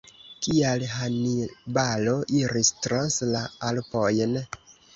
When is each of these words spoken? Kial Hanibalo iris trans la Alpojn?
Kial 0.45 0.85
Hanibalo 0.93 2.17
iris 2.39 2.73
trans 2.87 3.21
la 3.37 3.45
Alpojn? 3.71 4.39